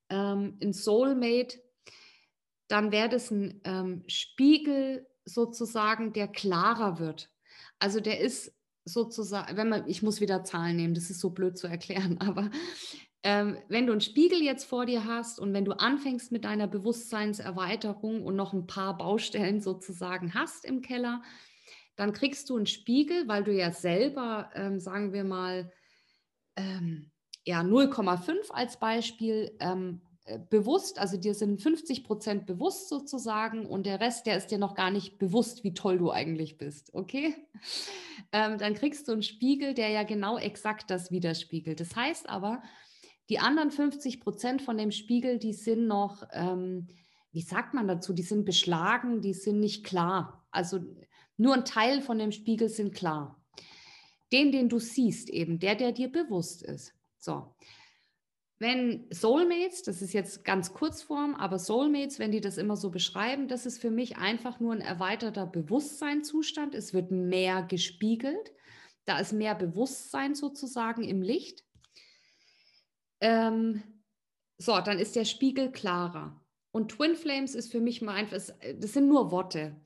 ähm, 0.09 0.55
in 0.59 0.71
Soulmate, 0.71 1.61
dann 2.69 2.91
wäre 2.91 3.09
das 3.09 3.29
ein 3.29 3.61
ähm, 3.65 4.03
Spiegel 4.07 5.05
sozusagen, 5.25 6.13
der 6.13 6.29
klarer 6.29 6.99
wird. 6.99 7.29
Also 7.79 7.99
der 7.99 8.21
ist 8.21 8.53
sozusagen, 8.85 9.57
wenn 9.57 9.69
man, 9.69 9.87
ich 9.87 10.01
muss 10.01 10.21
wieder 10.21 10.43
Zahlen 10.43 10.77
nehmen, 10.77 10.93
das 10.93 11.09
ist 11.09 11.19
so 11.19 11.31
blöd 11.31 11.57
zu 11.57 11.67
erklären, 11.67 12.17
aber 12.21 12.49
ähm, 13.23 13.57
wenn 13.67 13.87
du 13.87 13.91
einen 13.91 14.01
Spiegel 14.01 14.41
jetzt 14.41 14.65
vor 14.65 14.85
dir 14.85 15.05
hast 15.05 15.39
und 15.39 15.53
wenn 15.53 15.65
du 15.65 15.73
anfängst 15.73 16.31
mit 16.31 16.45
deiner 16.45 16.67
Bewusstseinserweiterung 16.67 18.23
und 18.23 18.35
noch 18.35 18.53
ein 18.53 18.67
paar 18.67 18.97
Baustellen 18.97 19.61
sozusagen 19.61 20.33
hast 20.33 20.65
im 20.65 20.81
Keller, 20.81 21.21
dann 21.95 22.13
kriegst 22.13 22.49
du 22.49 22.57
einen 22.57 22.67
Spiegel, 22.67 23.27
weil 23.27 23.43
du 23.43 23.51
ja 23.51 23.71
selber, 23.71 24.51
ähm, 24.53 24.79
sagen 24.79 25.13
wir 25.13 25.23
mal, 25.23 25.71
ähm, 26.55 27.11
ja, 27.45 27.61
0,5 27.61 28.51
als 28.51 28.77
Beispiel 28.77 29.55
ähm, 29.59 30.01
äh, 30.25 30.39
bewusst, 30.49 30.99
also 30.99 31.17
dir 31.17 31.33
sind 31.33 31.61
50 31.61 32.03
Prozent 32.03 32.45
bewusst 32.45 32.89
sozusagen 32.89 33.65
und 33.65 33.85
der 33.85 34.01
Rest, 34.01 34.25
der 34.25 34.37
ist 34.37 34.47
dir 34.51 34.57
noch 34.57 34.75
gar 34.75 34.91
nicht 34.91 35.17
bewusst, 35.17 35.63
wie 35.63 35.73
toll 35.73 35.97
du 35.97 36.11
eigentlich 36.11 36.57
bist, 36.57 36.93
okay? 36.93 37.35
Ähm, 38.33 38.57
dann 38.57 38.73
kriegst 38.73 39.07
du 39.07 39.13
einen 39.13 39.23
Spiegel, 39.23 39.73
der 39.73 39.89
ja 39.89 40.03
genau 40.03 40.37
exakt 40.37 40.89
das 40.89 41.11
widerspiegelt. 41.11 41.79
Das 41.79 41.95
heißt 41.95 42.27
aber, 42.27 42.61
die 43.29 43.39
anderen 43.39 43.71
50 43.71 44.21
Prozent 44.21 44.61
von 44.61 44.77
dem 44.77 44.91
Spiegel, 44.91 45.37
die 45.37 45.53
sind 45.53 45.87
noch, 45.87 46.23
ähm, 46.31 46.87
wie 47.31 47.41
sagt 47.41 47.73
man 47.73 47.87
dazu, 47.87 48.13
die 48.13 48.23
sind 48.23 48.45
beschlagen, 48.45 49.21
die 49.21 49.33
sind 49.33 49.59
nicht 49.59 49.83
klar. 49.83 50.45
Also 50.51 50.79
nur 51.35 51.53
ein 51.53 51.65
Teil 51.65 52.01
von 52.01 52.17
dem 52.17 52.31
Spiegel 52.31 52.69
sind 52.69 52.93
klar. 52.95 53.41
Den, 54.31 54.51
den 54.51 54.69
du 54.69 54.79
siehst, 54.79 55.29
eben, 55.29 55.59
der, 55.59 55.75
der 55.75 55.91
dir 55.91 56.11
bewusst 56.11 56.63
ist. 56.63 56.93
So. 57.17 57.55
Wenn 58.59 59.05
Soulmates, 59.11 59.83
das 59.83 60.01
ist 60.01 60.13
jetzt 60.13 60.43
ganz 60.43 60.73
Kurzform, 60.73 61.35
aber 61.35 61.59
Soulmates, 61.59 62.17
wenn 62.17 62.31
die 62.31 62.41
das 62.41 62.57
immer 62.57 62.75
so 62.75 62.89
beschreiben, 62.89 63.47
das 63.47 63.67
ist 63.67 63.79
für 63.79 63.91
mich 63.91 64.17
einfach 64.17 64.59
nur 64.59 64.73
ein 64.73 64.81
erweiterter 64.81 65.45
Bewusstseinszustand. 65.45 66.73
Es 66.73 66.93
wird 66.93 67.11
mehr 67.11 67.61
gespiegelt. 67.61 68.51
Da 69.05 69.19
ist 69.19 69.31
mehr 69.31 69.53
Bewusstsein 69.53 70.33
sozusagen 70.33 71.03
im 71.03 71.21
Licht. 71.21 71.66
Ähm, 73.21 73.83
so, 74.57 74.79
dann 74.79 74.99
ist 74.99 75.15
der 75.15 75.25
Spiegel 75.25 75.71
klarer. 75.71 76.41
Und 76.71 76.89
Twin 76.89 77.15
Flames 77.15 77.55
ist 77.55 77.71
für 77.71 77.79
mich 77.79 78.01
mal 78.01 78.13
einfach, 78.13 78.37
das 78.37 78.93
sind 78.93 79.07
nur 79.07 79.31
Worte. 79.31 79.79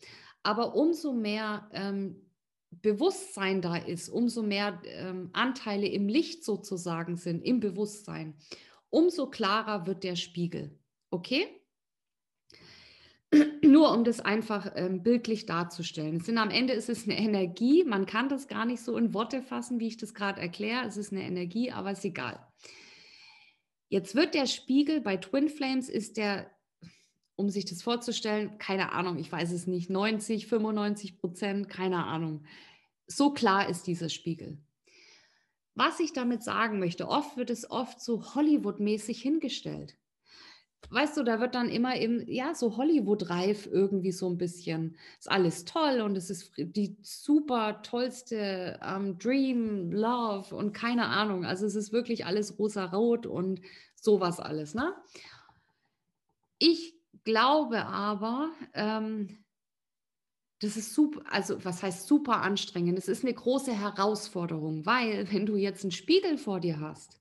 Aber 0.43 0.75
umso 0.75 1.13
mehr 1.13 1.69
ähm, 1.73 2.31
Bewusstsein 2.71 3.61
da 3.61 3.75
ist, 3.75 4.09
umso 4.09 4.43
mehr 4.43 4.81
ähm, 4.85 5.29
Anteile 5.33 5.87
im 5.87 6.07
Licht 6.07 6.43
sozusagen 6.43 7.17
sind, 7.17 7.41
im 7.43 7.59
Bewusstsein, 7.59 8.35
umso 8.89 9.29
klarer 9.29 9.85
wird 9.85 10.03
der 10.03 10.15
Spiegel. 10.15 10.77
Okay? 11.11 11.47
Nur 13.63 13.91
um 13.93 14.03
das 14.03 14.19
einfach 14.19 14.71
ähm, 14.75 15.03
bildlich 15.03 15.45
darzustellen. 15.45 16.17
Es 16.17 16.25
sind, 16.25 16.37
am 16.37 16.49
Ende 16.49 16.73
ist 16.73 16.89
es 16.89 17.05
eine 17.05 17.17
Energie. 17.17 17.83
Man 17.83 18.05
kann 18.05 18.29
das 18.29 18.47
gar 18.47 18.65
nicht 18.65 18.81
so 18.81 18.97
in 18.97 19.13
Worte 19.13 19.41
fassen, 19.41 19.79
wie 19.79 19.87
ich 19.87 19.97
das 19.97 20.13
gerade 20.13 20.41
erkläre. 20.41 20.85
Es 20.85 20.97
ist 20.97 21.11
eine 21.11 21.23
Energie, 21.23 21.71
aber 21.71 21.91
ist 21.91 22.05
egal. 22.05 22.50
Jetzt 23.91 24.15
wird 24.15 24.35
der 24.35 24.47
Spiegel 24.47 25.01
bei 25.01 25.17
Twin 25.17 25.49
Flames 25.49 25.89
ist 25.89 26.15
der, 26.15 26.49
um 27.35 27.49
sich 27.49 27.65
das 27.65 27.81
vorzustellen, 27.81 28.57
keine 28.57 28.93
Ahnung, 28.93 29.19
ich 29.19 29.29
weiß 29.29 29.51
es 29.51 29.67
nicht, 29.67 29.89
90, 29.89 30.47
95 30.47 31.17
Prozent, 31.17 31.67
keine 31.67 32.05
Ahnung. 32.05 32.45
So 33.05 33.33
klar 33.33 33.67
ist 33.67 33.87
dieser 33.87 34.07
Spiegel. 34.07 34.57
Was 35.75 35.99
ich 35.99 36.13
damit 36.13 36.41
sagen 36.41 36.79
möchte, 36.79 37.09
oft 37.09 37.35
wird 37.35 37.49
es 37.49 37.69
oft 37.69 37.99
so 37.99 38.33
Hollywood-mäßig 38.33 39.21
hingestellt. 39.21 39.97
Weißt 40.89 41.15
du, 41.15 41.23
da 41.23 41.39
wird 41.39 41.55
dann 41.55 41.69
immer 41.69 41.95
eben, 41.95 42.29
ja, 42.29 42.53
so 42.53 42.75
Hollywood-reif 42.75 43.65
irgendwie 43.65 44.11
so 44.11 44.29
ein 44.29 44.37
bisschen. 44.37 44.97
Ist 45.19 45.31
alles 45.31 45.63
toll 45.63 46.01
und 46.01 46.17
es 46.17 46.29
ist 46.29 46.51
die 46.57 46.97
super 47.01 47.81
tollste 47.81 48.79
ähm, 48.83 49.17
Dream, 49.17 49.91
Love 49.91 50.53
und 50.53 50.73
keine 50.73 51.05
Ahnung. 51.05 51.45
Also 51.45 51.65
es 51.65 51.75
ist 51.75 51.93
wirklich 51.93 52.25
alles 52.25 52.59
rosa-rot 52.59 53.25
und 53.25 53.61
sowas 53.95 54.39
alles. 54.39 54.73
Ne? 54.73 54.93
Ich 56.59 56.93
glaube 57.23 57.85
aber, 57.85 58.49
ähm, 58.73 59.45
das 60.59 60.77
ist 60.77 60.93
super, 60.93 61.21
also 61.31 61.63
was 61.63 61.81
heißt 61.83 62.05
super 62.05 62.41
anstrengend? 62.41 62.97
Es 62.97 63.07
ist 63.07 63.23
eine 63.23 63.33
große 63.33 63.73
Herausforderung, 63.73 64.85
weil 64.85 65.31
wenn 65.31 65.45
du 65.45 65.55
jetzt 65.55 65.83
einen 65.83 65.91
Spiegel 65.91 66.37
vor 66.37 66.59
dir 66.59 66.79
hast, 66.79 67.20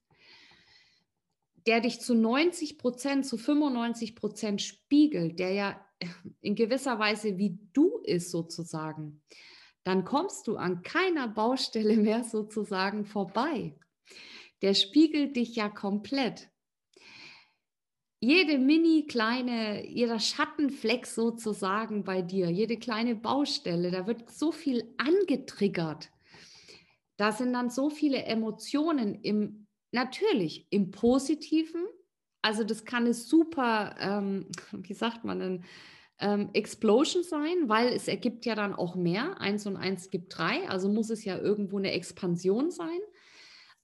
der 1.67 1.81
dich 1.81 2.01
zu 2.01 2.15
90 2.15 2.79
Prozent, 2.79 3.27
zu 3.27 3.37
95 3.37 4.17
Prozent 4.17 4.63
spiegelt, 4.63 5.39
der 5.39 5.53
ja 5.53 5.87
in 6.41 6.55
gewisser 6.55 6.99
Weise 6.99 7.39
wie 7.39 7.59
du 7.73 7.99
ist 8.05 8.31
sozusagen, 8.31 9.23
dann 9.85 10.05
kommst 10.05 10.47
du 10.47 10.57
an 10.57 10.83
keiner 10.83 11.29
Baustelle 11.29 11.97
mehr 11.99 12.25
sozusagen 12.25 13.05
vorbei. 13.05 13.77
Der 14.63 14.75
spiegelt 14.75 15.37
dich 15.37 15.57
ja 15.57 15.69
komplett 15.69 16.51
jede 18.21 18.59
mini 18.59 19.07
kleine, 19.07 19.87
jeder 19.87 20.19
Schattenfleck 20.19 21.07
sozusagen 21.07 22.05
bei 22.05 22.21
dir, 22.21 22.51
jede 22.51 22.77
kleine 22.77 23.17
Baustelle, 23.17 23.91
da 23.91 24.07
wird 24.07 24.31
so 24.31 24.53
viel 24.53 24.95
angetriggert. 24.99 26.11
Da 27.17 27.33
sind 27.33 27.55
dann 27.55 27.71
so 27.71 27.89
viele 27.89 28.23
Emotionen 28.25 29.15
im, 29.23 29.67
natürlich 29.93 30.67
im 30.71 30.91
Positiven. 30.91 31.85
Also 32.43 32.65
das 32.65 32.85
kann 32.85 33.05
eine 33.05 33.15
super, 33.15 33.95
ähm, 33.99 34.47
wie 34.73 34.95
sagt 34.95 35.25
man 35.25 35.39
denn, 35.39 35.65
ähm, 36.19 36.51
Explosion 36.53 37.23
sein, 37.23 37.69
weil 37.69 37.89
es 37.89 38.07
ergibt 38.07 38.45
ja 38.45 38.55
dann 38.55 38.75
auch 38.75 38.95
mehr. 38.95 39.41
Eins 39.41 39.67
und 39.67 39.77
eins 39.77 40.11
gibt 40.11 40.37
drei, 40.37 40.69
also 40.69 40.89
muss 40.89 41.09
es 41.11 41.25
ja 41.25 41.39
irgendwo 41.39 41.79
eine 41.79 41.93
Expansion 41.93 42.71
sein. 42.71 43.01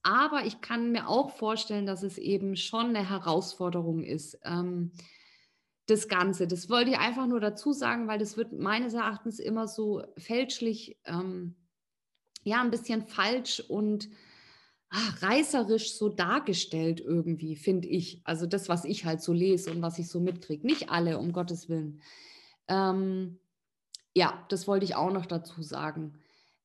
Aber 0.02 0.44
ich 0.44 0.60
kann 0.60 0.92
mir 0.92 1.08
auch 1.08 1.30
vorstellen, 1.30 1.86
dass 1.86 2.02
es 2.02 2.18
eben 2.18 2.56
schon 2.56 2.94
eine 2.94 3.08
Herausforderung 3.08 4.04
ist. 4.04 4.38
Ähm, 4.44 4.92
das 5.86 6.08
Ganze. 6.08 6.46
Das 6.46 6.68
wollte 6.68 6.90
ich 6.90 6.98
einfach 6.98 7.26
nur 7.26 7.40
dazu 7.40 7.72
sagen, 7.72 8.08
weil 8.08 8.18
das 8.18 8.36
wird 8.36 8.52
meines 8.52 8.94
Erachtens 8.94 9.38
immer 9.38 9.68
so 9.68 10.02
fälschlich, 10.18 10.98
ähm, 11.04 11.54
ja, 12.42 12.60
ein 12.60 12.70
bisschen 12.70 13.06
falsch 13.06 13.60
und 13.60 14.08
ach, 14.90 15.23
reißerisch 15.23 15.95
so 15.95 16.09
dargestellt 16.09 17.00
irgendwie, 17.00 17.57
finde 17.57 17.88
ich. 17.88 18.21
Also 18.25 18.47
das, 18.47 18.69
was 18.69 18.85
ich 18.85 19.05
halt 19.05 19.21
so 19.23 19.33
lese 19.33 19.71
und 19.71 19.83
was 19.83 19.99
ich 19.99 20.09
so 20.09 20.21
mitkriege. 20.21 20.66
Nicht 20.66 20.90
alle, 20.90 21.19
um 21.19 21.33
Gottes 21.33 21.69
Willen. 21.69 22.00
Ähm, 22.69 23.38
ja, 24.14 24.45
das 24.49 24.66
wollte 24.66 24.85
ich 24.85 24.95
auch 24.95 25.12
noch 25.12 25.26
dazu 25.26 25.62
sagen. 25.62 26.19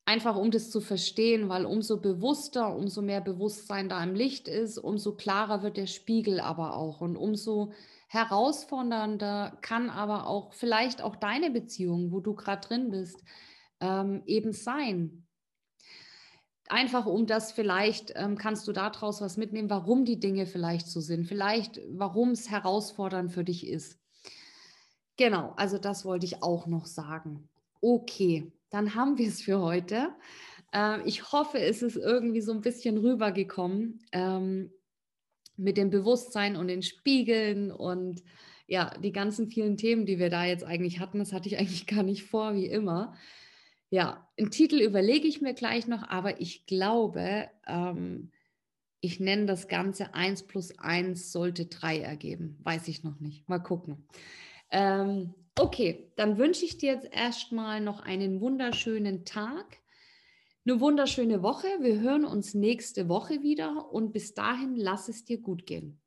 Einfach 0.06 0.36
um 0.36 0.51
das 0.51 0.72
zu 0.72 0.82
verstehen, 0.82 1.48
weil 1.50 1.66
umso 1.66 2.00
bewusster, 2.00 2.75
umso 2.75 3.01
mehr 3.01 3.22
Bewusstsein 3.22 3.88
da 3.88 4.04
im 4.04 4.16
Licht 4.16 4.48
ist, 4.48 4.78
umso 4.78 5.16
klarer 5.16 5.62
wird 5.62 5.78
der 5.78 5.88
Spiegel 5.88 6.40
aber 6.40 6.75
auch 6.75 7.01
und 7.01 7.16
umso 7.16 7.72
herausfordernder 8.08 9.58
kann 9.62 9.90
aber 9.90 10.28
auch 10.28 10.54
vielleicht 10.54 11.01
auch 11.01 11.16
deine 11.16 11.51
Beziehung, 11.51 12.12
wo 12.12 12.20
du 12.20 12.34
gerade 12.36 12.68
drin 12.68 12.92
bist, 12.92 13.24
ähm, 13.80 14.24
eben 14.25 14.54
sein. 14.54 15.25
Einfach 16.72 17.06
um 17.06 17.25
das 17.25 17.51
vielleicht 17.51 18.13
ähm, 18.16 18.38
kannst 18.38 18.66
du 18.66 18.72
daraus 18.72 19.20
was 19.20 19.36
mitnehmen, 19.36 19.70
warum 19.70 20.06
die 20.06 20.22
Dinge 20.22 20.46
vielleicht 20.46 20.88
so 20.88 21.01
sind, 21.01 21.25
vielleicht 21.25 21.82
warum 21.90 22.32
es 22.32 22.50
herausfordernd 22.50 23.34
für 23.34 23.44
dich 23.44 23.68
ist. 23.68 24.00
Genau, 25.18 25.54
also 25.58 25.78
das 25.78 26.06
wollte 26.06 26.25
ich 26.25 26.42
auch 26.42 26.68
noch 26.68 26.86
sagen. 26.86 27.50
Okay, 27.82 28.54
dann 28.70 28.96
haben 28.96 29.18
wir 29.18 29.28
es 29.28 29.42
für 29.42 29.60
heute. 29.60 30.16
Ähm, 30.72 31.01
ich 31.04 31.34
hoffe, 31.34 31.60
es 31.60 31.82
ist 31.82 31.98
irgendwie 31.98 32.42
so 32.42 32.54
ein 32.54 32.62
bisschen 32.62 32.98
rübergekommen. 32.98 34.00
Ähm, 34.13 34.72
mit 35.58 35.75
dem 35.75 35.90
Bewusstsein 35.90 36.56
und 36.56 36.70
den 36.70 36.84
Spiegeln 36.84 37.70
und 37.70 38.24
ja, 38.66 38.92
die 39.04 39.12
ganzen 39.12 39.50
vielen 39.50 39.75
Themen, 39.75 40.06
die 40.06 40.20
wir 40.20 40.30
da 40.30 40.46
jetzt 40.46 40.63
eigentlich 40.63 41.01
hatten, 41.01 41.20
das 41.20 41.34
hatte 41.34 41.50
ich 41.50 41.58
eigentlich 41.60 41.86
gar 41.86 42.04
nicht 42.04 42.24
vor, 42.24 42.56
wie 42.56 42.68
immer. 42.68 43.13
Ja, 43.91 44.27
einen 44.39 44.50
Titel 44.50 44.79
überlege 44.81 45.27
ich 45.27 45.41
mir 45.41 45.53
gleich 45.53 45.86
noch, 45.86 46.07
aber 46.10 46.41
ich 46.41 46.65
glaube, 46.65 47.50
ähm, 47.67 48.31
ich 49.01 49.19
nenne 49.19 49.45
das 49.45 49.67
Ganze 49.67 50.13
1 50.13 50.43
plus 50.48 50.77
1 50.79 51.31
sollte 51.31 51.65
3 51.67 52.00
ergeben. 52.00 52.57
Weiß 52.63 52.88
ich 52.88 53.03
noch 53.03 53.19
nicht. 53.19 53.48
Mal 53.50 53.60
gucken. 53.60 54.07
Ähm, 54.71 55.36
okay, 55.60 56.12
dann 56.15 56.38
wünsche 56.38 56.65
ich 56.65 56.77
dir 56.77 56.93
jetzt 56.93 57.12
erstmal 57.12 57.81
noch 57.81 58.00
einen 58.00 58.41
wunderschönen 58.41 59.25
Tag 59.25 59.81
eine 60.65 60.79
wunderschöne 60.79 61.41
Woche. 61.41 61.67
Wir 61.79 62.00
hören 62.00 62.24
uns 62.24 62.53
nächste 62.53 63.10
Woche 63.10 63.41
wieder 63.41 63.91
und 63.91 64.12
bis 64.12 64.33
dahin 64.33 64.75
lass 64.75 65.10
es 65.10 65.25
dir 65.25 65.39
gut 65.39 65.65
gehen. 65.65 66.00